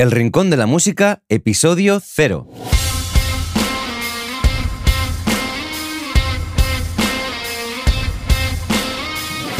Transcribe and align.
El 0.00 0.10
Rincón 0.12 0.48
de 0.48 0.56
la 0.56 0.64
Música, 0.64 1.20
episodio 1.28 2.00
0. 2.02 2.48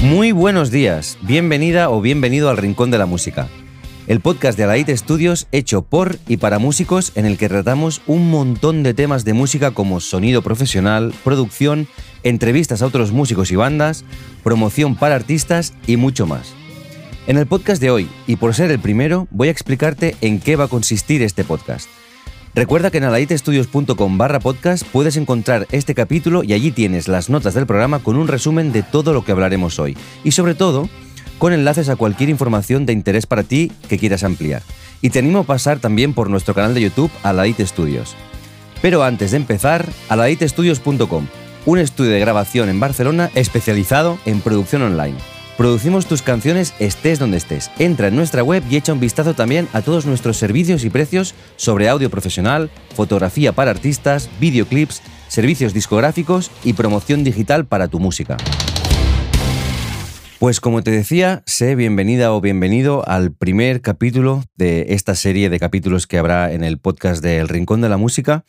Muy 0.03 0.32
buenos 0.32 0.71
días, 0.71 1.18
bienvenida 1.21 1.90
o 1.90 2.00
bienvenido 2.00 2.48
al 2.48 2.56
Rincón 2.56 2.90
de 2.90 2.96
la 2.96 3.04
Música, 3.04 3.48
el 4.06 4.21
podcast 4.21 4.56
de 4.56 4.64
Alaite 4.64 4.96
Studios 4.96 5.46
hecho 5.53 5.82
por 5.82 6.16
y 6.26 6.38
para 6.38 6.59
músicos 6.59 7.13
en 7.17 7.27
el 7.27 7.37
que 7.37 7.51
tratamos 7.51 8.01
un 8.07 8.31
montón 8.31 8.83
de 8.83 8.95
temas 8.95 9.27
de 9.27 9.35
música 9.35 9.72
como 9.72 10.01
sonido 10.01 10.41
profesional, 10.41 11.13
producción, 11.22 11.87
entrevistas 12.22 12.81
a 12.81 12.87
otros 12.87 13.13
músicos 13.13 13.51
y 13.51 13.57
bandas, 13.57 14.07
promoción 14.43 14.97
para 14.97 15.17
artistas 15.17 15.75
y 15.87 15.99
mucho 15.99 16.27
más. 16.27 16.55
En 17.27 17.37
el 17.37 17.46
podcast 17.46 17.82
de 17.82 17.91
hoy, 17.91 18.09
y 18.27 18.37
por 18.37 18.55
ser 18.55 18.70
el 18.70 18.78
primero, 18.78 19.28
voy 19.30 19.48
a 19.48 19.50
explicarte 19.50 20.16
en 20.23 20.41
qué 20.41 20.56
va 20.56 20.64
a 20.64 20.69
consistir 20.69 21.23
este 21.23 21.45
podcast. 21.45 21.88
Recuerda 22.55 22.91
que 22.91 22.98
en 22.98 23.05
alaitestudios.com 23.05 24.19
barra 24.19 24.41
podcast 24.41 24.84
puedes 24.87 25.16
encontrar 25.16 25.69
este 25.70 25.95
capítulo 25.95 26.42
y 26.42 26.55
allí 26.55 26.73
tienes 26.73 27.09
las 27.09 27.28
notas 27.28 27.55
del 27.55 27.66
programa 27.66 28.01
con 28.01 28.16
un 28.16 28.27
resumen 28.27 28.73
de 28.73 28.83
todo 28.83 29.12
lo 29.12 29.25
que 29.25 29.33
hablaremos 29.33 29.78
hoy. 29.78 29.97
Y 30.25 30.33
sobre 30.33 30.55
todo, 30.55 30.88
con 31.38 31.52
enlaces 31.52 31.88
a 31.91 31.97
cualquier 31.97 32.30
información 32.30 32.87
de 32.87 32.95
interés 32.95 33.27
para 33.27 33.45
ti 33.45 33.70
que 33.89 33.98
quieras 33.98 34.25
ampliar. 34.25 34.62
Y 35.02 35.11
te 35.11 35.20
animo 35.20 35.41
a 35.41 35.45
pasar 35.45 35.78
también 35.78 36.14
por 36.14 36.30
nuestro 36.30 36.55
canal 36.55 36.75
de 36.75 36.80
YouTube 36.80 37.11
Alaite 37.23 37.66
Studios. 37.66 38.16
Pero 38.83 39.05
antes 39.05 39.30
de 39.30 39.37
empezar, 39.37 39.87
alaitestudios.com, 40.09 41.27
un 41.66 41.78
estudio 41.78 42.12
de 42.12 42.20
grabación 42.20 42.70
en 42.70 42.80
Barcelona 42.80 43.30
especializado 43.34 44.19
en 44.25 44.41
producción 44.41 44.83
online. 44.83 45.16
Producimos 45.60 46.06
tus 46.06 46.23
canciones 46.23 46.73
estés 46.78 47.19
donde 47.19 47.37
estés. 47.37 47.70
Entra 47.78 48.09
en 48.09 48.16
nuestra 48.16 48.42
web 48.42 48.64
y 48.70 48.77
echa 48.77 48.95
un 48.95 48.98
vistazo 48.98 49.34
también 49.34 49.69
a 49.74 49.83
todos 49.83 50.06
nuestros 50.06 50.38
servicios 50.38 50.84
y 50.84 50.88
precios 50.88 51.34
sobre 51.56 51.91
audio 51.91 52.09
profesional, 52.09 52.70
fotografía 52.95 53.52
para 53.52 53.70
artistas, 53.70 54.30
videoclips, 54.41 55.02
servicios 55.28 55.75
discográficos 55.75 56.50
y 56.64 56.72
promoción 56.72 57.25
digital 57.25 57.67
para 57.67 57.89
tu 57.89 58.00
música. 58.00 58.39
Pues 60.39 60.62
como 60.62 60.83
te 60.83 60.92
decía, 60.92 61.42
sé 61.44 61.74
bienvenida 61.74 62.33
o 62.33 62.41
bienvenido 62.41 63.06
al 63.06 63.30
primer 63.30 63.83
capítulo 63.83 64.42
de 64.56 64.95
esta 64.95 65.14
serie 65.14 65.50
de 65.50 65.61
capítulos 65.61 66.06
que 66.06 66.17
habrá 66.17 66.55
en 66.55 66.64
el 66.64 66.78
podcast 66.78 67.22
de 67.22 67.36
El 67.36 67.48
Rincón 67.48 67.83
de 67.83 67.91
la 67.91 67.98
Música, 67.98 68.47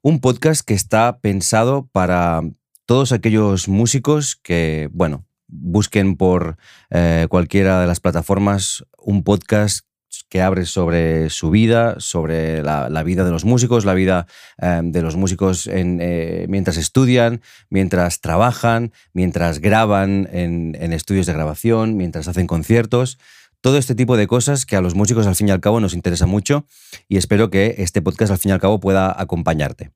un 0.00 0.20
podcast 0.20 0.66
que 0.66 0.72
está 0.72 1.18
pensado 1.18 1.86
para 1.92 2.40
todos 2.86 3.12
aquellos 3.12 3.68
músicos 3.68 4.36
que, 4.42 4.88
bueno, 4.90 5.26
busquen 5.48 6.16
por 6.16 6.56
eh, 6.90 7.26
cualquiera 7.28 7.80
de 7.80 7.86
las 7.86 8.00
plataformas 8.00 8.84
un 8.98 9.22
podcast 9.22 9.86
que 10.28 10.40
abre 10.40 10.64
sobre 10.64 11.30
su 11.30 11.50
vida, 11.50 11.96
sobre 11.98 12.62
la, 12.62 13.02
vida 13.04 13.24
de 13.24 13.30
los 13.30 13.44
músicos, 13.44 13.84
la 13.84 13.94
vida 13.94 14.26
eh, 14.60 14.80
de 14.82 15.02
los 15.02 15.14
músicos 15.16 15.68
eh, 15.70 16.46
mientras 16.48 16.76
estudian, 16.78 17.42
mientras 17.70 18.20
trabajan, 18.20 18.92
mientras 19.12 19.60
graban 19.60 20.28
en, 20.32 20.76
en 20.80 20.92
estudios 20.92 21.26
de 21.26 21.32
grabación, 21.32 21.96
mientras 21.96 22.28
hacen 22.28 22.46
conciertos 22.46 23.18
todo 23.60 23.78
este 23.78 23.94
tipo 23.94 24.16
de 24.16 24.26
cosas 24.26 24.64
que 24.64 24.76
a 24.76 24.80
los 24.80 24.94
músicos 24.94 25.26
al 25.26 25.34
fin 25.34 25.48
y 25.48 25.50
al 25.50 25.60
cabo 25.60 25.80
nos 25.80 25.94
interesa 25.94 26.26
mucho 26.26 26.66
y 27.08 27.16
espero 27.16 27.50
que 27.50 27.76
este 27.78 28.00
podcast 28.00 28.30
al 28.30 28.38
fin 28.38 28.50
y 28.50 28.52
al 28.52 28.60
cabo 28.60 28.78
pueda 28.80 29.14
acompañarte. 29.20 29.90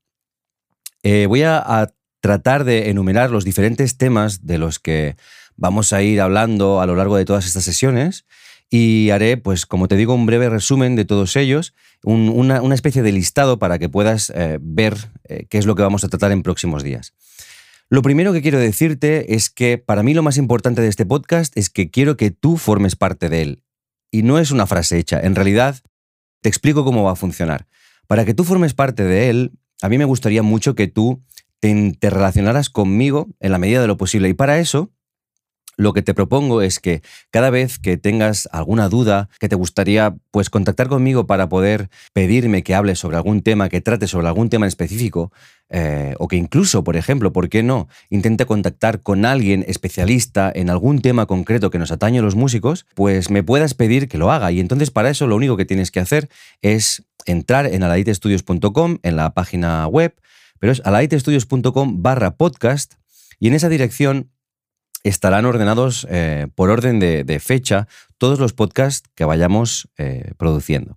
voy 1.03 1.43
a, 1.43 1.93
tratar 2.21 2.65
de 2.65 2.91
enumerar 2.91 3.31
los 3.31 3.45
diferentes 3.45 3.97
temas 3.97 4.47
de 4.47 4.59
los 4.59 4.79
que 4.79 5.17
vamos 5.61 5.93
a 5.93 6.03
ir 6.03 6.21
hablando 6.21 6.81
a 6.81 6.87
lo 6.87 6.97
largo 6.97 7.17
de 7.17 7.25
todas 7.25 7.47
estas 7.47 7.63
sesiones 7.63 8.25
y 8.71 9.11
haré, 9.11 9.37
pues 9.37 9.67
como 9.67 9.89
te 9.89 9.97
digo, 9.97 10.15
un 10.15 10.27
breve 10.27 10.49
resumen 10.49 10.97
de 10.97 11.05
todos 11.05 11.37
ellos, 11.37 11.75
una, 12.03 12.75
especie 12.75 13.03
de 13.03 13.13
listado 13.13 13.59
para 13.59 13.79
que 13.79 13.89
puedas 13.89 14.33
eh, 14.35 14.59
ver 14.61 14.97
eh, 15.25 15.47
qué 15.51 15.59
es 15.59 15.67
lo 15.67 15.75
que 15.75 15.83
vamos 15.83 16.03
a 16.03 16.09
tratar 16.09 16.33
en 16.33 16.43
próximos 16.43 16.83
días. 16.83 17.13
Lo 17.91 18.03
primero 18.03 18.33
que 18.33 18.43
quiero 18.43 18.59
decirte 18.59 19.35
es 19.35 19.51
que 19.51 19.77
para 19.77 20.03
mí 20.03 20.15
lo 20.15 20.23
más 20.23 20.39
importante 20.39 20.81
de 20.81 20.89
este 20.89 21.05
podcast 21.05 21.57
es 21.57 21.69
que 21.69 21.91
quiero 21.91 22.17
que 22.17 22.31
tú 22.31 22.57
formes 22.57 22.97
parte 22.97 23.29
de 23.29 23.43
él. 23.43 23.63
Y 24.13 24.23
no 24.23 24.39
es 24.39 24.51
una 24.51 24.67
frase 24.67 24.99
hecha, 24.99 25.21
en 25.21 25.35
realidad 25.35 25.77
te 26.41 26.49
explico 26.49 26.85
cómo 26.85 27.03
va 27.03 27.13
a 27.13 27.17
funcionar. 27.17 27.67
Para 28.07 28.25
que 28.25 28.35
tú 28.35 28.45
formes 28.45 28.73
parte 28.73 29.05
de 29.05 29.29
él, 29.29 29.53
a 29.83 29.89
mí 29.89 29.99
me 29.99 30.05
gustaría 30.05 30.43
mucho 30.43 30.75
que 30.75 30.87
tú 30.87 31.23
te, 31.59 31.97
te 31.99 32.11
relacionaras 32.11 32.71
conmigo 32.71 33.29
en 33.41 33.53
la 33.53 33.59
medida 33.59 33.81
de 33.83 33.89
lo 33.89 33.97
posible. 33.97 34.29
Y 34.29 34.35
para 34.35 34.59
eso 34.59 34.91
lo 35.77 35.93
que 35.93 36.03
te 36.03 36.15
propongo 36.15 36.63
es 36.63 36.79
que 36.79 37.03
cada 37.31 37.51
vez 37.51 37.79
que 37.79 37.97
tengas 37.97 38.49
alguna 38.53 38.89
duda, 38.89 39.29
que 39.39 39.49
te 39.49 39.57
gustaría 39.57 40.15
pues 40.31 40.51
contactar 40.51 40.89
conmigo 40.89 41.27
para 41.27 41.49
poder 41.49 41.89
pedirme 42.13 42.63
que 42.63 42.75
hable 42.75 42.95
sobre 42.95 43.17
algún 43.17 43.43
tema, 43.43 43.69
que 43.69 43.81
trate 43.81 44.07
sobre 44.07 44.29
algún 44.29 44.51
tema 44.51 44.67
en 44.67 44.69
específico, 44.69 45.33
eh, 45.71 46.15
o 46.19 46.29
que 46.29 46.37
incluso, 46.37 46.85
por 46.85 46.97
ejemplo, 46.97 47.33
¿por 47.33 47.49
qué 47.49 47.63
no? 47.63 47.89
Intente 48.11 48.45
contactar 48.45 49.01
con 49.01 49.25
alguien 49.25 49.65
especialista 49.69 50.53
en 50.55 50.69
algún 50.69 51.01
tema 51.01 51.27
concreto 51.27 51.71
que 51.71 51.79
nos 51.79 51.93
atañe 51.93 52.19
a 52.19 52.23
los 52.23 52.35
músicos, 52.35 52.87
pues 52.95 53.31
me 53.31 53.43
puedas 53.43 53.75
pedir 53.75 54.09
que 54.09 54.19
lo 54.19 54.31
haga. 54.31 54.53
Y 54.53 54.61
entonces 54.61 54.91
para 54.91 55.11
eso 55.11 55.27
lo 55.27 55.37
único 55.37 55.57
que 55.57 55.65
tienes 55.65 55.91
que 55.91 56.01
hacer 56.01 56.29
es 56.61 57.05
entrar 57.27 57.67
en 57.67 57.83
alaitestudios.com, 57.83 58.99
en 59.03 59.17
la 59.17 59.33
página 59.33 59.87
web, 59.87 60.15
pero 60.59 60.73
es 60.73 60.83
alaitestudios.com 60.85 62.03
barra 62.03 62.37
podcast, 62.37 62.95
y 63.39 63.49
en 63.49 63.55
esa 63.55 63.71
dirección 63.71 64.31
estarán 65.03 65.47
ordenados 65.47 66.07
eh, 66.11 66.49
por 66.55 66.71
orden 66.71 67.01
de, 67.01 67.41
fecha 67.41 67.89
todos 68.19 68.39
los 68.39 68.53
podcasts 68.53 69.09
que 69.15 69.25
vayamos 69.25 69.89
eh, 69.99 70.33
produciendo. 70.37 70.97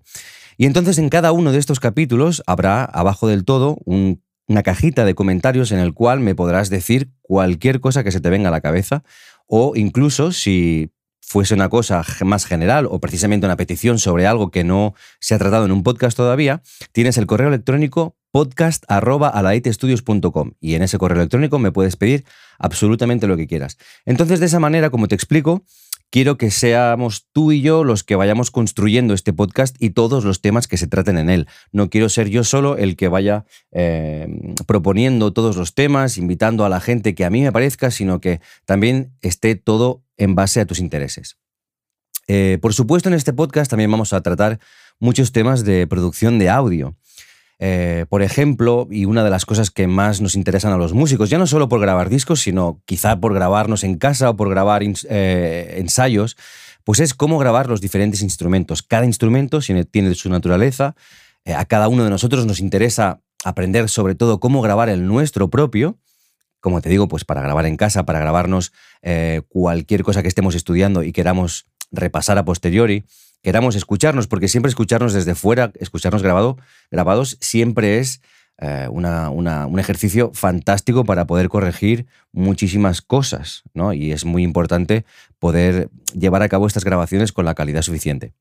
Y 0.57 0.65
entonces 0.65 0.97
en 0.97 1.09
cada 1.09 1.31
uno 1.31 1.51
de 1.51 1.59
estos 1.59 1.79
capítulos 1.79 2.43
habrá 2.45 2.83
abajo 2.83 3.27
del 3.27 3.45
todo 3.45 3.77
una 3.85 4.63
cajita 4.63 5.05
de 5.05 5.15
comentarios 5.15 5.71
en 5.71 5.79
el 5.79 5.93
cual 5.93 6.19
me 6.19 6.35
podrás 6.35 6.69
decir 6.69 7.09
cualquier 7.21 7.79
cosa 7.79 8.03
que 8.03 8.11
se 8.11 8.21
te 8.21 8.29
venga 8.29 8.49
a 8.49 8.51
la 8.51 8.61
cabeza 8.61 9.03
o 9.47 9.73
incluso 9.75 10.31
si 10.31 10.91
fuese 11.21 11.53
una 11.55 11.69
cosa 11.69 12.03
más 12.23 12.45
general 12.45 12.85
o 12.89 12.99
precisamente 12.99 13.47
una 13.47 13.55
petición 13.55 13.97
sobre 13.97 14.27
algo 14.27 14.51
que 14.51 14.63
no 14.63 14.93
se 15.19 15.33
ha 15.33 15.39
tratado 15.39 15.65
en 15.65 15.71
un 15.71 15.81
podcast 15.81 16.15
todavía, 16.15 16.61
tienes 16.91 17.17
el 17.17 17.25
correo 17.25 17.47
electrónico 17.47 18.15
podcast.alaitestudios.com 18.33 20.53
y 20.59 20.73
en 20.73 20.81
ese 20.81 20.97
correo 20.97 21.19
electrónico 21.19 21.59
me 21.59 21.71
puedes 21.71 21.97
pedir 21.97 22.25
absolutamente 22.57 23.27
lo 23.27 23.37
que 23.37 23.45
quieras. 23.45 23.77
Entonces, 24.05 24.39
de 24.39 24.47
esa 24.47 24.59
manera, 24.59 24.89
como 24.89 25.07
te 25.07 25.13
explico, 25.13 25.63
quiero 26.09 26.35
que 26.35 26.49
seamos 26.49 27.27
tú 27.31 27.51
y 27.51 27.61
yo 27.61 27.83
los 27.83 28.03
que 28.03 28.15
vayamos 28.15 28.49
construyendo 28.49 29.13
este 29.13 29.33
podcast 29.33 29.75
y 29.79 29.91
todos 29.91 30.23
los 30.23 30.41
temas 30.41 30.67
que 30.67 30.77
se 30.77 30.87
traten 30.87 31.19
en 31.19 31.29
él. 31.29 31.47
No 31.71 31.91
quiero 31.91 32.09
ser 32.09 32.27
yo 32.27 32.43
solo 32.43 32.75
el 32.75 32.95
que 32.95 33.07
vaya 33.07 33.45
eh, 33.71 34.27
proponiendo 34.65 35.31
todos 35.31 35.55
los 35.55 35.75
temas, 35.75 36.17
invitando 36.17 36.65
a 36.65 36.69
la 36.69 36.79
gente 36.79 37.13
que 37.13 37.25
a 37.25 37.29
mí 37.29 37.43
me 37.43 37.51
parezca, 37.51 37.91
sino 37.91 38.19
que 38.19 38.41
también 38.65 39.13
esté 39.21 39.53
todo 39.55 40.01
en 40.17 40.33
base 40.33 40.59
a 40.59 40.65
tus 40.65 40.79
intereses. 40.79 41.37
Eh, 42.27 42.57
por 42.63 42.73
supuesto, 42.73 43.09
en 43.09 43.15
este 43.15 43.33
podcast 43.33 43.69
también 43.69 43.91
vamos 43.91 44.11
a 44.11 44.21
tratar 44.21 44.59
muchos 44.99 45.33
temas 45.33 45.63
de 45.65 45.85
producción 45.85 46.39
de 46.39 46.49
audio. 46.49 46.95
Eh, 47.65 48.05
por 48.09 48.21
ejemplo, 48.23 48.89
y 48.91 49.05
una 49.05 49.23
de 49.23 49.29
las 49.29 49.45
cosas 49.45 49.71
que 49.71 49.87
más 49.87 50.19
nos 50.19 50.35
interesan 50.35 50.73
a 50.73 50.77
los 50.77 50.91
músicos, 50.91 51.29
ya 51.29 51.37
no 51.37 51.47
solo 51.47 51.69
por 51.69 51.79
grabar 51.79 52.09
discos, 52.09 52.41
sino 52.41 52.81
quizá 52.83 53.21
por 53.21 53.33
grabarnos 53.33 53.85
en 53.85 53.97
casa 53.97 54.31
o 54.31 54.35
por 54.35 54.49
grabar 54.49 54.83
eh, 54.83 55.75
ensayos, 55.77 56.35
pues 56.83 56.99
es 56.99 57.13
cómo 57.13 57.37
grabar 57.37 57.69
los 57.69 57.79
diferentes 57.79 58.21
instrumentos. 58.21 58.83
Cada 58.83 59.05
instrumento 59.05 59.61
tiene 59.89 60.13
su 60.13 60.29
naturaleza, 60.29 60.95
eh, 61.45 61.53
a 61.53 61.63
cada 61.63 61.87
uno 61.87 62.03
de 62.03 62.09
nosotros 62.09 62.45
nos 62.45 62.59
interesa 62.59 63.21
aprender 63.45 63.87
sobre 63.87 64.15
todo 64.15 64.41
cómo 64.41 64.61
grabar 64.61 64.89
el 64.89 65.07
nuestro 65.07 65.49
propio, 65.49 65.97
como 66.59 66.81
te 66.81 66.89
digo, 66.89 67.07
pues 67.07 67.23
para 67.23 67.41
grabar 67.41 67.65
en 67.65 67.77
casa, 67.77 68.05
para 68.05 68.19
grabarnos 68.19 68.73
cualquier 69.47 70.03
cosa 70.03 70.21
que 70.21 70.27
estemos 70.27 70.53
estudiando 70.53 71.01
y 71.01 71.13
queramos 71.13 71.67
repasar 71.91 72.37
a 72.37 72.43
posteriori 72.43 73.05
queramos 73.43 73.75
escucharnos, 73.75 74.27
porque 74.27 74.47
siempre 74.47 74.69
escucharnos 74.69 75.13
desde 75.13 75.35
fuera, 75.35 75.71
escucharnos 75.79 76.23
grabado, 76.23 76.57
grabados, 76.89 77.37
siempre 77.41 77.99
es 77.99 78.21
eh, 78.59 78.87
un 78.89 79.79
ejercicio 79.79 80.31
fantástico 80.33 81.03
para 81.03 81.27
poder 81.27 81.49
corregir 81.49 82.07
muchísimas 82.31 83.01
cosas, 83.01 83.63
¿no? 83.73 83.93
Y 83.93 84.11
es 84.11 84.25
muy 84.25 84.43
importante 84.43 85.05
poder 85.39 85.89
llevar 86.17 86.41
a 86.41 86.49
cabo 86.49 86.67
estas 86.67 86.85
grabaciones 86.85 87.31
con 87.31 87.45
la 87.45 87.53
calidad 87.53 87.81
suficiente. 87.81 88.33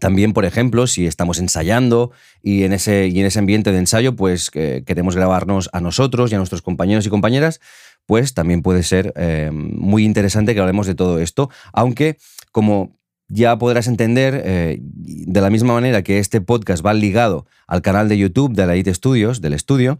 También, 0.00 0.32
por 0.32 0.44
ejemplo, 0.44 0.86
si 0.86 1.06
estamos 1.06 1.38
ensayando 1.38 2.10
y 2.42 2.64
en 2.64 2.72
ese, 2.72 3.08
y 3.08 3.20
en 3.20 3.26
ese 3.26 3.38
ambiente 3.38 3.72
de 3.72 3.78
ensayo, 3.78 4.16
pues 4.16 4.50
queremos 4.50 5.14
grabarnos 5.14 5.70
a 5.72 5.80
nosotros 5.80 6.30
y 6.30 6.34
a 6.34 6.38
nuestros 6.38 6.62
compañeros 6.62 7.06
y 7.06 7.10
compañeras, 7.10 7.60
pues 8.06 8.34
también 8.34 8.62
puede 8.62 8.82
ser 8.82 9.12
eh, 9.16 9.50
muy 9.52 10.04
interesante 10.04 10.54
que 10.54 10.60
hablemos 10.60 10.86
de 10.86 10.94
todo 10.94 11.20
esto, 11.20 11.48
aunque 11.72 12.18
como 12.50 12.96
ya 13.28 13.58
podrás 13.58 13.86
entender, 13.86 14.42
eh, 14.44 14.78
de 14.80 15.40
la 15.40 15.50
misma 15.50 15.74
manera 15.74 16.02
que 16.02 16.18
este 16.18 16.40
podcast 16.40 16.84
va 16.84 16.94
ligado 16.94 17.46
al 17.66 17.82
canal 17.82 18.08
de 18.08 18.18
YouTube 18.18 18.54
de 18.54 18.66
la 18.66 18.76
IT 18.76 18.88
Studios, 18.88 19.40
del 19.40 19.54
estudio, 19.54 19.98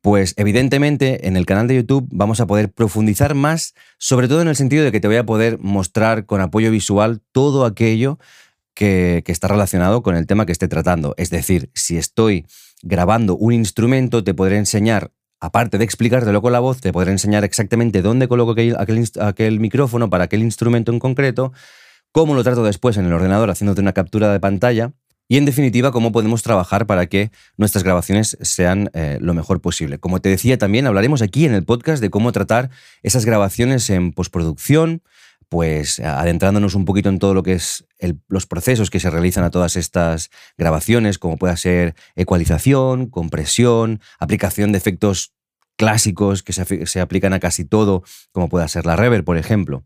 pues 0.00 0.34
evidentemente 0.36 1.26
en 1.26 1.36
el 1.36 1.46
canal 1.46 1.66
de 1.66 1.76
YouTube 1.76 2.06
vamos 2.12 2.40
a 2.40 2.46
poder 2.46 2.70
profundizar 2.70 3.34
más, 3.34 3.74
sobre 3.98 4.28
todo 4.28 4.40
en 4.40 4.48
el 4.48 4.54
sentido 4.54 4.84
de 4.84 4.92
que 4.92 5.00
te 5.00 5.08
voy 5.08 5.16
a 5.16 5.26
poder 5.26 5.58
mostrar 5.58 6.26
con 6.26 6.40
apoyo 6.40 6.70
visual 6.70 7.22
todo 7.32 7.64
aquello 7.64 8.18
que, 8.76 9.24
está 9.26 9.48
relacionado 9.48 10.02
con 10.02 10.14
el 10.14 10.26
tema 10.26 10.46
que 10.46 10.52
esté 10.52 10.68
tratando. 10.68 11.14
Es 11.16 11.30
decir, 11.30 11.70
si 11.74 11.96
estoy 11.96 12.46
grabando 12.82 13.36
un 13.36 13.52
instrumento, 13.52 14.22
te 14.22 14.34
podré 14.34 14.58
enseñar 14.58 15.10
aparte 15.40 15.78
de 15.78 15.84
explicártelo 15.84 16.40
con 16.40 16.52
la 16.52 16.60
voz, 16.60 16.80
te 16.80 16.92
podré 16.92 17.10
enseñar 17.10 17.42
exactamente 17.42 18.02
dónde 18.02 18.28
coloco 18.28 18.54
aquel, 18.54 19.60
micrófono 19.60 20.08
para 20.08 20.24
aquel 20.24 20.42
instrumento 20.42 20.92
en 20.92 20.98
concreto, 20.98 21.52
cómo 22.16 22.34
lo 22.34 22.42
trato 22.42 22.64
después 22.64 22.96
en 22.96 23.04
el 23.04 23.12
ordenador 23.12 23.50
haciéndote 23.50 23.82
una 23.82 23.92
captura 23.92 24.32
de 24.32 24.40
pantalla 24.40 24.94
y 25.28 25.36
en 25.36 25.44
definitiva 25.44 25.92
cómo 25.92 26.12
podemos 26.12 26.42
trabajar 26.42 26.86
para 26.86 27.08
que 27.08 27.30
nuestras 27.58 27.84
grabaciones 27.84 28.38
sean 28.40 28.88
eh, 28.94 29.18
lo 29.20 29.34
mejor 29.34 29.60
posible. 29.60 29.98
Como 29.98 30.22
te 30.22 30.30
decía 30.30 30.56
también, 30.56 30.86
hablaremos 30.86 31.20
aquí 31.20 31.44
en 31.44 31.52
el 31.52 31.66
podcast 31.66 32.00
de 32.00 32.08
cómo 32.08 32.32
tratar 32.32 32.70
esas 33.02 33.26
grabaciones 33.26 33.90
en 33.90 34.12
postproducción, 34.12 35.02
pues 35.50 36.00
adentrándonos 36.00 36.74
un 36.74 36.86
poquito 36.86 37.10
en 37.10 37.18
todo 37.18 37.34
lo 37.34 37.42
que 37.42 37.52
es 37.52 37.84
los 38.28 38.46
procesos 38.46 38.88
que 38.88 38.98
se 38.98 39.10
realizan 39.10 39.44
a 39.44 39.50
todas 39.50 39.76
estas 39.76 40.30
grabaciones, 40.56 41.18
como 41.18 41.36
pueda 41.36 41.54
ser 41.58 41.96
ecualización, 42.14 43.10
compresión, 43.10 44.00
aplicación 44.18 44.72
de 44.72 44.78
efectos 44.78 45.34
clásicos 45.76 46.42
que 46.42 46.54
se, 46.54 47.00
aplican 47.02 47.34
a 47.34 47.40
casi 47.40 47.66
todo, 47.66 48.04
como 48.32 48.48
pueda 48.48 48.66
ser 48.68 48.86
la 48.86 48.96
reverb, 48.96 49.22
por 49.22 49.36
ejemplo. 49.36 49.84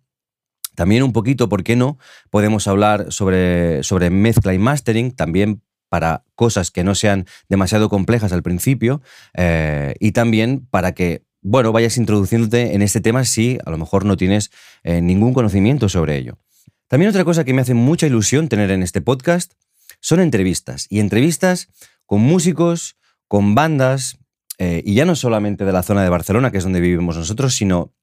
También 0.74 1.02
un 1.02 1.12
poquito, 1.12 1.48
¿por 1.48 1.62
qué 1.64 1.76
no? 1.76 1.98
Podemos 2.30 2.66
hablar 2.68 3.12
sobre, 3.12 3.82
sobre 3.82 4.10
mezcla 4.10 4.54
y 4.54 4.58
mastering, 4.58 5.12
también 5.12 5.62
para 5.88 6.24
cosas 6.34 6.70
que 6.70 6.84
no 6.84 6.94
sean 6.94 7.26
demasiado 7.48 7.88
complejas 7.88 8.32
al 8.32 8.42
principio 8.42 9.02
eh, 9.34 9.94
y 9.98 10.12
también 10.12 10.66
para 10.70 10.92
que 10.92 11.24
bueno, 11.42 11.72
vayas 11.72 11.96
introduciéndote 11.96 12.74
en 12.74 12.82
este 12.82 13.00
tema 13.00 13.24
si 13.24 13.58
a 13.64 13.70
lo 13.70 13.78
mejor 13.78 14.04
no 14.04 14.16
tienes 14.16 14.50
eh, 14.82 15.00
ningún 15.00 15.32
conocimiento 15.32 15.88
sobre 15.88 16.16
ello. 16.16 16.38
También 16.86 17.08
otra 17.08 17.24
cosa 17.24 17.44
que 17.44 17.54
me 17.54 17.62
hace 17.62 17.74
mucha 17.74 18.06
ilusión 18.06 18.48
tener 18.48 18.70
en 18.70 18.82
este 18.82 19.00
podcast 19.00 19.54
son 20.00 20.20
entrevistas. 20.20 20.86
Y 20.90 21.00
entrevistas 21.00 21.68
con 22.04 22.20
músicos, 22.20 22.96
con 23.26 23.54
bandas, 23.54 24.18
eh, 24.58 24.82
y 24.84 24.94
ya 24.94 25.06
no 25.06 25.16
solamente 25.16 25.64
de 25.64 25.72
la 25.72 25.82
zona 25.82 26.02
de 26.02 26.10
Barcelona, 26.10 26.50
que 26.50 26.58
es 26.58 26.64
donde 26.64 26.80
vivimos 26.80 27.16
nosotros, 27.16 27.54
sino 27.54 27.94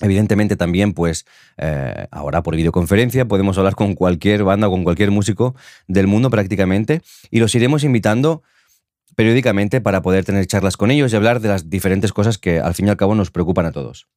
evidentemente 0.00 0.56
también, 0.56 0.92
pues 0.92 1.24
eh, 1.56 2.06
ahora 2.10 2.42
por 2.42 2.56
videoconferencia 2.56 3.26
podemos 3.26 3.58
hablar 3.58 3.74
con 3.74 3.94
cualquier 3.94 4.44
banda 4.44 4.68
o 4.68 4.70
con 4.70 4.84
cualquier 4.84 5.10
músico 5.10 5.54
del 5.86 6.06
mundo 6.06 6.30
prácticamente, 6.30 7.02
y 7.30 7.40
los 7.40 7.54
iremos 7.54 7.84
invitando 7.84 8.42
periódicamente 9.14 9.80
para 9.80 10.02
poder 10.02 10.24
tener 10.24 10.46
charlas 10.46 10.76
con 10.76 10.90
ellos 10.90 11.12
y 11.12 11.16
hablar 11.16 11.40
de 11.40 11.48
las 11.48 11.70
diferentes 11.70 12.12
cosas 12.12 12.38
que 12.38 12.58
al 12.58 12.74
fin 12.74 12.86
y 12.86 12.90
al 12.90 12.96
cabo 12.96 13.14
nos 13.14 13.30
preocupan 13.30 13.66
a 13.66 13.72
todos. 13.72 14.08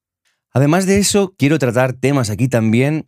Además 0.51 0.85
de 0.85 0.97
eso, 0.97 1.35
quiero 1.38 1.59
tratar 1.59 1.94
temas 1.94 2.30
aquí 2.30 2.47
también, 2.47 3.07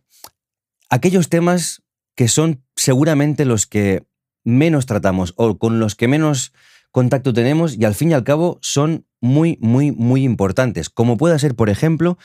aquellos 0.88 1.28
temas 1.28 1.82
que 2.14 2.28
son 2.28 2.62
seguramente 2.76 3.44
los 3.44 3.66
que 3.66 4.04
menos 4.44 4.86
tratamos 4.86 5.34
o 5.36 5.58
con 5.58 5.80
los 5.80 5.96
que 5.96 6.08
menos 6.08 6.52
contacto 6.90 7.32
tenemos 7.32 7.76
y 7.76 7.84
al 7.84 7.94
fin 7.94 8.10
y 8.10 8.14
al 8.14 8.24
cabo 8.24 8.58
son 8.62 9.06
muy, 9.20 9.58
muy, 9.60 9.92
muy 9.92 10.24
importantes, 10.24 10.90
como 10.90 11.16
pueda 11.16 11.38
ser, 11.38 11.54
por 11.54 11.70
ejemplo, 11.70 12.18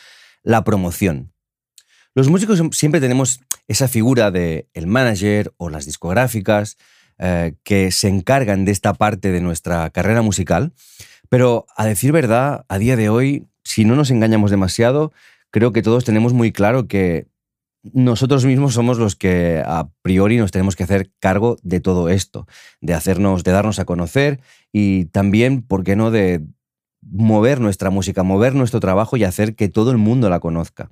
la 0.45 0.63
promoción. 0.63 1.33
Los 2.13 2.29
músicos 2.29 2.61
siempre 2.71 3.01
tenemos 3.01 3.41
esa 3.67 3.89
figura 3.89 4.31
de 4.31 4.69
el 4.73 4.87
manager 4.87 5.53
o 5.57 5.69
las 5.69 5.85
discográficas, 5.85 6.77
eh, 7.17 7.55
que 7.63 7.91
se 7.91 8.07
encargan 8.07 8.63
de 8.63 8.71
esta 8.71 8.93
parte 8.93 9.31
de 9.31 9.41
nuestra 9.41 9.89
carrera 9.89 10.21
musical, 10.21 10.73
pero 11.27 11.65
a 11.75 11.85
decir 11.85 12.11
verdad, 12.11 12.65
a 12.69 12.77
día 12.77 12.95
de 12.95 13.09
hoy, 13.09 13.47
si 13.63 13.83
no 13.83 13.95
nos 13.95 14.11
engañamos 14.11 14.51
demasiado, 14.51 15.11
creo 15.49 15.73
que 15.73 15.81
todos 15.81 16.05
tenemos 16.05 16.33
muy 16.33 16.51
claro 16.51 16.87
que 16.87 17.27
nosotros 17.93 18.45
mismos 18.45 18.73
somos 18.73 18.97
los 18.97 19.15
que 19.15 19.61
a 19.65 19.89
priori 20.01 20.37
nos 20.37 20.51
tenemos 20.51 20.75
que 20.75 20.83
hacer 20.83 21.11
cargo 21.19 21.57
de 21.63 21.79
todo 21.79 22.09
esto, 22.09 22.47
de 22.81 22.93
hacernos, 22.93 23.43
de 23.43 23.51
darnos 23.51 23.79
a 23.79 23.85
conocer 23.85 24.39
y 24.71 25.05
también, 25.05 25.61
¿por 25.61 25.83
qué 25.83 25.95
no?, 25.95 26.11
de 26.11 26.41
mover 27.09 27.59
nuestra 27.61 27.89
música, 27.89 28.23
mover 28.23 28.55
nuestro 28.55 28.79
trabajo 28.79 29.17
y 29.17 29.23
hacer 29.23 29.55
que 29.55 29.69
todo 29.69 29.91
el 29.91 29.97
mundo 29.97 30.29
la 30.29 30.39
conozca. 30.39 30.89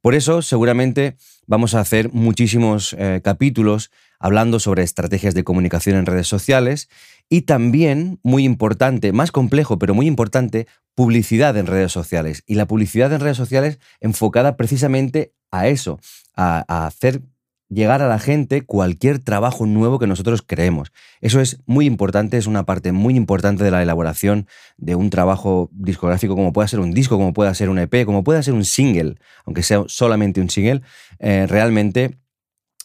Por 0.00 0.14
eso, 0.14 0.42
seguramente 0.42 1.16
vamos 1.46 1.74
a 1.74 1.80
hacer 1.80 2.12
muchísimos 2.12 2.94
eh, 2.98 3.20
capítulos 3.22 3.90
hablando 4.18 4.58
sobre 4.58 4.82
estrategias 4.82 5.34
de 5.34 5.44
comunicación 5.44 5.96
en 5.96 6.06
redes 6.06 6.28
sociales 6.28 6.88
y 7.28 7.42
también, 7.42 8.20
muy 8.22 8.44
importante, 8.44 9.12
más 9.12 9.32
complejo, 9.32 9.78
pero 9.78 9.94
muy 9.94 10.06
importante, 10.06 10.66
publicidad 10.94 11.56
en 11.56 11.66
redes 11.66 11.92
sociales. 11.92 12.42
Y 12.46 12.54
la 12.54 12.66
publicidad 12.66 13.12
en 13.12 13.20
redes 13.20 13.36
sociales 13.36 13.78
enfocada 14.00 14.56
precisamente 14.56 15.32
a 15.50 15.68
eso, 15.68 16.00
a, 16.36 16.86
hacer 16.86 17.22
llegar 17.72 18.02
a 18.02 18.08
la 18.08 18.18
gente 18.18 18.62
cualquier 18.62 19.18
trabajo 19.18 19.66
nuevo 19.66 19.98
que 19.98 20.06
nosotros 20.06 20.42
creemos. 20.46 20.92
Eso 21.20 21.40
es 21.40 21.60
muy 21.66 21.86
importante, 21.86 22.36
es 22.36 22.46
una 22.46 22.64
parte 22.64 22.92
muy 22.92 23.16
importante 23.16 23.64
de 23.64 23.70
la 23.70 23.82
elaboración 23.82 24.46
de 24.76 24.94
un 24.94 25.10
trabajo 25.10 25.70
discográfico, 25.72 26.36
como 26.36 26.52
pueda 26.52 26.68
ser 26.68 26.80
un 26.80 26.92
disco, 26.92 27.16
como 27.16 27.32
pueda 27.32 27.54
ser 27.54 27.68
un 27.68 27.78
EP, 27.78 28.04
como 28.04 28.24
pueda 28.24 28.42
ser 28.42 28.54
un 28.54 28.64
single, 28.64 29.16
aunque 29.44 29.62
sea 29.62 29.84
solamente 29.86 30.40
un 30.40 30.50
single, 30.50 30.82
eh, 31.18 31.46
realmente 31.48 32.18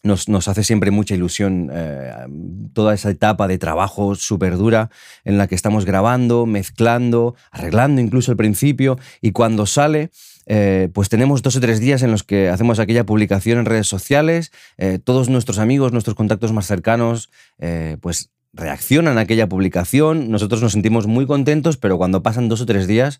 nos, 0.03 0.47
hace 0.47 0.63
siempre 0.63 0.91
mucha 0.91 1.15
ilusión 1.15 1.69
eh, 1.73 2.13
toda 2.73 2.93
esa 2.93 3.09
etapa 3.09 3.47
de 3.47 3.57
trabajo 3.57 4.15
súper 4.15 4.55
dura 4.55 4.89
en 5.25 5.37
la 5.37 5.47
que 5.47 5.55
estamos 5.55 5.85
grabando, 5.85 6.45
mezclando, 6.45 7.35
arreglando 7.51 7.99
incluso 7.99 8.31
el 8.31 8.37
principio 8.37 8.97
y 9.21 9.31
cuando 9.31 9.65
sale... 9.65 10.11
Eh, 10.47 10.89
pues 10.93 11.09
tenemos 11.09 11.41
dos 11.41 11.55
o 11.55 11.59
tres 11.59 11.79
días 11.79 12.01
en 12.03 12.11
los 12.11 12.23
que 12.23 12.49
hacemos 12.49 12.79
aquella 12.79 13.05
publicación 13.05 13.59
en 13.59 13.65
redes 13.65 13.87
sociales, 13.87 14.51
eh, 14.77 14.99
todos 15.03 15.29
nuestros 15.29 15.59
amigos, 15.59 15.91
nuestros 15.91 16.15
contactos 16.15 16.53
más 16.53 16.65
cercanos, 16.67 17.29
pues 18.01 18.31
reaccionan 18.53 19.17
a 19.17 19.21
aquella 19.21 19.47
publicación, 19.47 20.31
nosotros 20.31 20.61
nos 20.61 20.71
sentimos 20.71 21.05
muy 21.05 21.25
contentos, 21.25 21.77
pero 21.77 21.97
cuando 21.97 22.23
pasan 22.23 22.49
dos 22.49 22.61
o 22.61 22.65
tres 22.65 22.87
días, 22.87 23.19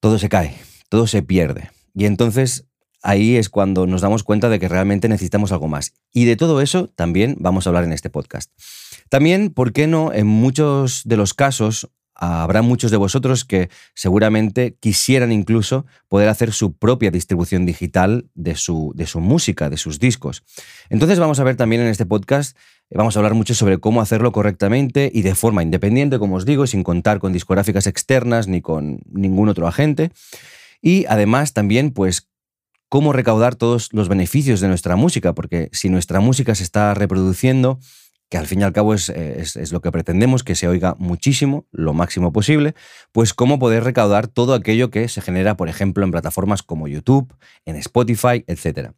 todo 0.00 0.18
se 0.18 0.28
cae, 0.28 0.54
todo 0.88 1.06
se 1.06 1.22
pierde. 1.22 1.70
Y 1.94 2.04
entonces 2.04 2.66
ahí 3.02 3.36
es 3.36 3.48
cuando 3.48 3.86
nos 3.86 4.00
damos 4.00 4.22
cuenta 4.24 4.48
de 4.48 4.58
que 4.58 4.68
realmente 4.68 5.08
necesitamos 5.08 5.52
algo 5.52 5.68
más. 5.68 5.94
Y 6.12 6.24
de 6.24 6.36
todo 6.36 6.60
eso 6.60 6.88
también 6.94 7.36
vamos 7.38 7.66
a 7.66 7.70
hablar 7.70 7.84
en 7.84 7.92
este 7.92 8.10
podcast. 8.10 8.50
También, 9.08 9.50
¿por 9.50 9.72
qué 9.72 9.86
no? 9.86 10.12
En 10.12 10.26
muchos 10.26 11.02
de 11.04 11.16
los 11.16 11.34
casos 11.34 11.88
habrá 12.18 12.62
muchos 12.62 12.90
de 12.90 12.96
vosotros 12.96 13.44
que 13.44 13.70
seguramente 13.94 14.76
quisieran 14.80 15.32
incluso 15.32 15.86
poder 16.08 16.28
hacer 16.28 16.52
su 16.52 16.72
propia 16.72 17.10
distribución 17.10 17.64
digital 17.64 18.28
de 18.34 18.56
su, 18.56 18.92
de 18.96 19.06
su 19.06 19.20
música, 19.20 19.70
de 19.70 19.76
sus 19.76 19.98
discos. 19.98 20.42
Entonces 20.90 21.18
vamos 21.18 21.38
a 21.38 21.44
ver 21.44 21.56
también 21.56 21.82
en 21.82 21.88
este 21.88 22.06
podcast, 22.06 22.56
vamos 22.90 23.16
a 23.16 23.20
hablar 23.20 23.34
mucho 23.34 23.54
sobre 23.54 23.78
cómo 23.78 24.00
hacerlo 24.00 24.32
correctamente 24.32 25.10
y 25.14 25.22
de 25.22 25.34
forma 25.34 25.62
independiente, 25.62 26.18
como 26.18 26.36
os 26.36 26.44
digo, 26.44 26.66
sin 26.66 26.82
contar 26.82 27.20
con 27.20 27.32
discográficas 27.32 27.86
externas 27.86 28.48
ni 28.48 28.60
con 28.60 29.00
ningún 29.10 29.48
otro 29.48 29.68
agente. 29.68 30.10
Y 30.82 31.06
además 31.06 31.52
también, 31.52 31.92
pues, 31.92 32.28
cómo 32.88 33.12
recaudar 33.12 33.54
todos 33.54 33.92
los 33.92 34.08
beneficios 34.08 34.60
de 34.60 34.68
nuestra 34.68 34.96
música, 34.96 35.34
porque 35.34 35.68
si 35.72 35.88
nuestra 35.88 36.20
música 36.20 36.54
se 36.54 36.62
está 36.62 36.94
reproduciendo, 36.94 37.78
que 38.28 38.36
al 38.36 38.46
fin 38.46 38.60
y 38.60 38.64
al 38.64 38.72
cabo 38.72 38.94
es, 38.94 39.72
lo 39.72 39.80
que 39.80 39.90
pretendemos, 39.90 40.44
que 40.44 40.54
se 40.54 40.68
oiga 40.68 40.94
muchísimo, 40.98 41.66
lo 41.72 41.94
máximo 41.94 42.32
posible, 42.32 42.74
pues 43.12 43.32
cómo 43.32 43.58
poder 43.58 43.84
recaudar 43.84 44.28
todo 44.28 44.54
aquello 44.54 44.90
que 44.90 45.08
se 45.08 45.20
genera, 45.20 45.56
por 45.56 45.68
ejemplo, 45.68 46.04
en 46.04 46.10
plataformas 46.10 46.62
como 46.62 46.88
YouTube, 46.88 47.34
en 47.64 47.76
Spotify, 47.76 48.44
etc. 48.46 48.92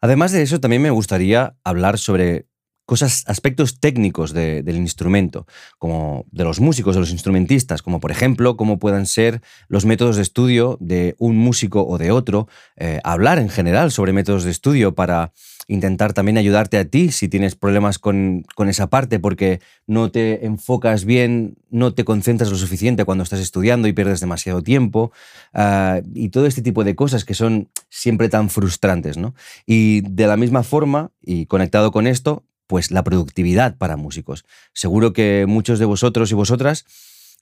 Además 0.00 0.32
de 0.32 0.42
eso, 0.42 0.60
también 0.60 0.82
me 0.82 0.90
gustaría 0.90 1.56
hablar 1.62 1.98
sobre 1.98 2.46
cosas, 2.86 3.24
aspectos 3.26 3.80
técnicos 3.80 4.32
del 4.32 4.76
instrumento, 4.76 5.46
como 5.78 6.26
de 6.30 6.44
los 6.44 6.60
músicos, 6.60 6.94
de 6.94 7.00
los 7.00 7.10
instrumentistas, 7.10 7.82
como 7.82 8.00
por 8.00 8.10
ejemplo 8.10 8.56
cómo 8.56 8.78
puedan 8.78 9.06
ser 9.06 9.40
los 9.68 9.84
métodos 9.84 10.16
de 10.16 10.22
estudio 10.22 10.76
de 10.80 11.14
un 11.18 11.36
músico 11.36 11.86
o 11.86 11.98
de 11.98 12.10
otro, 12.10 12.48
eh, 12.76 13.00
hablar 13.04 13.38
en 13.38 13.48
general 13.48 13.90
sobre 13.90 14.12
métodos 14.12 14.44
de 14.44 14.50
estudio 14.50 14.94
para 14.94 15.32
intentar 15.66 16.12
también 16.12 16.36
ayudarte 16.36 16.78
a 16.78 16.84
ti 16.84 17.10
si 17.10 17.28
tienes 17.28 17.54
problemas 17.54 17.98
con, 17.98 18.44
esa 18.68 18.88
parte 18.88 19.18
porque 19.18 19.60
no 19.86 20.10
te 20.10 20.44
enfocas 20.46 21.04
bien, 21.04 21.56
no 21.70 21.94
te 21.94 22.04
concentras 22.04 22.50
lo 22.50 22.56
suficiente 22.56 23.04
cuando 23.04 23.24
estás 23.24 23.40
estudiando 23.40 23.88
y 23.88 23.92
pierdes 23.92 24.20
demasiado 24.20 24.62
tiempo 24.62 25.12
ah, 25.52 26.00
y 26.14 26.28
todo 26.28 26.46
este 26.46 26.62
tipo 26.62 26.84
de 26.84 26.94
cosas 26.94 27.24
que 27.24 27.34
son 27.34 27.70
siempre 27.88 28.28
tan 28.28 28.50
frustrantes. 28.50 29.16
¿no? 29.16 29.34
Y 29.66 30.02
de 30.02 30.26
la 30.26 30.36
misma 30.36 30.62
forma, 30.62 31.12
y 31.22 31.46
conectado 31.46 31.92
con 31.92 32.06
esto, 32.06 32.44
pues 32.66 32.90
la 32.90 33.04
productividad 33.04 33.76
para 33.76 33.96
músicos. 33.96 34.44
Seguro 34.72 35.12
que 35.12 35.44
muchos 35.48 35.78
de 35.78 35.84
vosotros 35.84 36.30
y 36.30 36.34
vosotras 36.34 36.84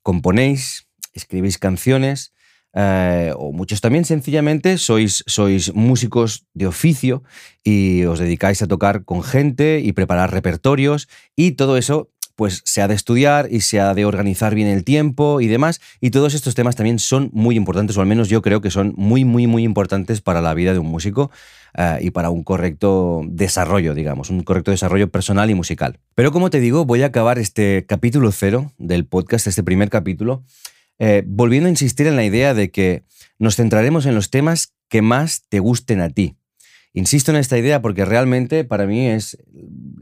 componéis, 0.02 0.88
escribís 1.12 1.58
canciones, 1.58 2.32
eh, 2.74 3.34
o 3.36 3.52
muchos 3.52 3.82
también 3.82 4.06
sencillamente 4.06 4.78
sois, 4.78 5.24
sois 5.26 5.74
músicos 5.74 6.46
de 6.54 6.66
oficio 6.66 7.22
y 7.62 8.04
os 8.04 8.18
dedicáis 8.18 8.62
a 8.62 8.66
tocar 8.66 9.04
con 9.04 9.22
gente 9.22 9.80
y 9.84 9.92
preparar 9.92 10.32
repertorios 10.32 11.08
y 11.36 11.52
todo 11.52 11.76
eso 11.76 12.10
pues 12.42 12.60
se 12.64 12.82
ha 12.82 12.88
de 12.88 12.94
estudiar 12.96 13.46
y 13.52 13.60
se 13.60 13.78
ha 13.78 13.94
de 13.94 14.04
organizar 14.04 14.52
bien 14.56 14.66
el 14.66 14.82
tiempo 14.82 15.40
y 15.40 15.46
demás. 15.46 15.80
Y 16.00 16.10
todos 16.10 16.34
estos 16.34 16.56
temas 16.56 16.74
también 16.74 16.98
son 16.98 17.30
muy 17.32 17.54
importantes, 17.54 17.96
o 17.96 18.00
al 18.00 18.08
menos 18.08 18.28
yo 18.28 18.42
creo 18.42 18.60
que 18.60 18.68
son 18.68 18.94
muy, 18.96 19.24
muy, 19.24 19.46
muy 19.46 19.62
importantes 19.62 20.20
para 20.20 20.40
la 20.40 20.52
vida 20.52 20.72
de 20.72 20.80
un 20.80 20.88
músico 20.88 21.30
eh, 21.78 21.98
y 22.00 22.10
para 22.10 22.30
un 22.30 22.42
correcto 22.42 23.22
desarrollo, 23.28 23.94
digamos, 23.94 24.28
un 24.28 24.42
correcto 24.42 24.72
desarrollo 24.72 25.08
personal 25.08 25.50
y 25.50 25.54
musical. 25.54 26.00
Pero 26.16 26.32
como 26.32 26.50
te 26.50 26.58
digo, 26.58 26.84
voy 26.84 27.04
a 27.04 27.06
acabar 27.06 27.38
este 27.38 27.86
capítulo 27.86 28.32
cero 28.32 28.72
del 28.76 29.06
podcast, 29.06 29.46
este 29.46 29.62
primer 29.62 29.88
capítulo, 29.88 30.42
eh, 30.98 31.22
volviendo 31.24 31.68
a 31.68 31.70
insistir 31.70 32.08
en 32.08 32.16
la 32.16 32.24
idea 32.24 32.54
de 32.54 32.72
que 32.72 33.04
nos 33.38 33.54
centraremos 33.54 34.04
en 34.04 34.16
los 34.16 34.30
temas 34.30 34.74
que 34.88 35.00
más 35.00 35.44
te 35.48 35.60
gusten 35.60 36.00
a 36.00 36.10
ti. 36.10 36.34
Insisto 36.94 37.30
en 37.30 37.38
esta 37.38 37.56
idea 37.56 37.80
porque 37.80 38.04
realmente 38.04 38.64
para 38.64 38.86
mí 38.86 39.06
es, 39.06 39.38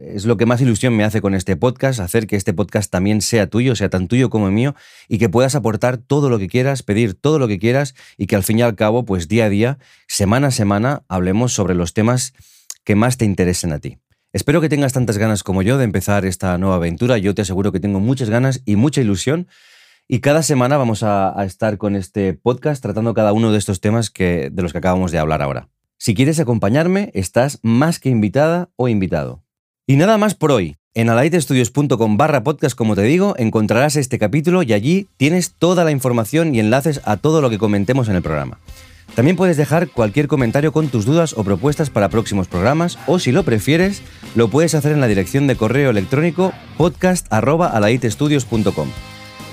es 0.00 0.24
lo 0.24 0.36
que 0.36 0.44
más 0.44 0.60
ilusión 0.60 0.96
me 0.96 1.04
hace 1.04 1.20
con 1.20 1.34
este 1.34 1.54
podcast, 1.54 2.00
hacer 2.00 2.26
que 2.26 2.34
este 2.34 2.52
podcast 2.52 2.90
también 2.90 3.20
sea 3.20 3.46
tuyo, 3.46 3.76
sea 3.76 3.88
tan 3.88 4.08
tuyo 4.08 4.28
como 4.28 4.50
mío, 4.50 4.74
y 5.08 5.18
que 5.18 5.28
puedas 5.28 5.54
aportar 5.54 5.98
todo 5.98 6.28
lo 6.28 6.40
que 6.40 6.48
quieras, 6.48 6.82
pedir 6.82 7.14
todo 7.14 7.38
lo 7.38 7.46
que 7.46 7.60
quieras, 7.60 7.94
y 8.16 8.26
que 8.26 8.34
al 8.34 8.42
fin 8.42 8.58
y 8.58 8.62
al 8.62 8.74
cabo, 8.74 9.04
pues 9.04 9.28
día 9.28 9.44
a 9.44 9.48
día, 9.48 9.78
semana 10.08 10.48
a 10.48 10.50
semana, 10.50 11.04
hablemos 11.08 11.52
sobre 11.52 11.76
los 11.76 11.94
temas 11.94 12.34
que 12.82 12.96
más 12.96 13.18
te 13.18 13.24
interesen 13.24 13.72
a 13.72 13.78
ti. 13.78 13.98
Espero 14.32 14.60
que 14.60 14.68
tengas 14.68 14.92
tantas 14.92 15.18
ganas 15.18 15.44
como 15.44 15.62
yo 15.62 15.78
de 15.78 15.84
empezar 15.84 16.24
esta 16.24 16.58
nueva 16.58 16.76
aventura. 16.76 17.18
Yo 17.18 17.34
te 17.34 17.42
aseguro 17.42 17.70
que 17.70 17.80
tengo 17.80 18.00
muchas 18.00 18.30
ganas 18.30 18.62
y 18.64 18.76
mucha 18.76 19.00
ilusión. 19.00 19.48
Y 20.08 20.20
cada 20.20 20.42
semana 20.42 20.76
vamos 20.76 21.02
a, 21.02 21.38
a 21.38 21.44
estar 21.44 21.78
con 21.78 21.94
este 21.94 22.34
podcast 22.34 22.82
tratando 22.82 23.14
cada 23.14 23.32
uno 23.32 23.52
de 23.52 23.58
estos 23.58 23.80
temas 23.80 24.10
que, 24.10 24.50
de 24.50 24.62
los 24.62 24.72
que 24.72 24.78
acabamos 24.78 25.12
de 25.12 25.18
hablar 25.18 25.42
ahora. 25.42 25.68
Si 26.02 26.14
quieres 26.14 26.40
acompañarme, 26.40 27.10
estás 27.12 27.58
más 27.62 27.98
que 27.98 28.08
invitada 28.08 28.70
o 28.76 28.88
invitado. 28.88 29.42
Y 29.86 29.96
nada 29.96 30.16
más 30.16 30.34
por 30.34 30.50
hoy. 30.50 30.78
En 30.94 31.10
alaitestudios.com 31.10 32.16
barra 32.16 32.42
podcast, 32.42 32.74
como 32.74 32.96
te 32.96 33.02
digo, 33.02 33.34
encontrarás 33.36 33.96
este 33.96 34.18
capítulo 34.18 34.62
y 34.62 34.72
allí 34.72 35.08
tienes 35.18 35.52
toda 35.52 35.84
la 35.84 35.90
información 35.90 36.54
y 36.54 36.60
enlaces 36.60 37.02
a 37.04 37.18
todo 37.18 37.42
lo 37.42 37.50
que 37.50 37.58
comentemos 37.58 38.08
en 38.08 38.16
el 38.16 38.22
programa. 38.22 38.60
También 39.14 39.36
puedes 39.36 39.58
dejar 39.58 39.90
cualquier 39.90 40.26
comentario 40.26 40.72
con 40.72 40.88
tus 40.88 41.04
dudas 41.04 41.34
o 41.36 41.44
propuestas 41.44 41.90
para 41.90 42.08
próximos 42.08 42.48
programas 42.48 42.98
o 43.06 43.18
si 43.18 43.30
lo 43.30 43.42
prefieres, 43.42 44.00
lo 44.34 44.48
puedes 44.48 44.74
hacer 44.74 44.92
en 44.92 45.02
la 45.02 45.06
dirección 45.06 45.46
de 45.46 45.56
correo 45.56 45.90
electrónico 45.90 46.54
podcast.alaitestudios.com. 46.78 48.88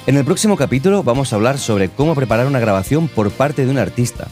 En 0.06 0.16
el 0.16 0.24
próximo 0.24 0.56
capítulo 0.56 1.04
vamos 1.04 1.34
a 1.34 1.36
hablar 1.36 1.58
sobre 1.58 1.90
cómo 1.90 2.16
preparar 2.16 2.48
una 2.48 2.62
grabación 2.62 3.10
por 3.10 3.32
parte 3.32 3.66
de 3.66 3.72
un 3.72 3.80
artista. 3.80 4.30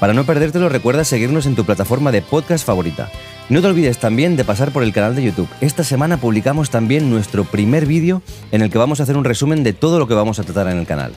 Para 0.00 0.14
no 0.14 0.24
perdértelo, 0.24 0.70
recuerda 0.70 1.04
seguirnos 1.04 1.44
en 1.44 1.54
tu 1.54 1.66
plataforma 1.66 2.10
de 2.10 2.22
podcast 2.22 2.66
favorita. 2.66 3.10
No 3.50 3.60
te 3.60 3.66
olvides 3.66 3.98
también 3.98 4.34
de 4.34 4.46
pasar 4.46 4.72
por 4.72 4.82
el 4.82 4.94
canal 4.94 5.14
de 5.14 5.22
YouTube. 5.22 5.48
Esta 5.60 5.84
semana 5.84 6.16
publicamos 6.16 6.70
también 6.70 7.10
nuestro 7.10 7.44
primer 7.44 7.84
vídeo 7.84 8.22
en 8.50 8.62
el 8.62 8.70
que 8.70 8.78
vamos 8.78 9.00
a 9.00 9.02
hacer 9.02 9.18
un 9.18 9.24
resumen 9.24 9.62
de 9.62 9.74
todo 9.74 9.98
lo 9.98 10.08
que 10.08 10.14
vamos 10.14 10.38
a 10.38 10.42
tratar 10.42 10.68
en 10.68 10.78
el 10.78 10.86
canal. 10.86 11.12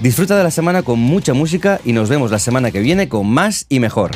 Disfruta 0.00 0.36
de 0.36 0.44
la 0.44 0.52
semana 0.52 0.84
con 0.84 1.00
mucha 1.00 1.34
música 1.34 1.80
y 1.84 1.92
nos 1.92 2.08
vemos 2.08 2.30
la 2.30 2.38
semana 2.38 2.70
que 2.70 2.78
viene 2.78 3.08
con 3.08 3.26
más 3.26 3.66
y 3.68 3.80
mejor. 3.80 4.12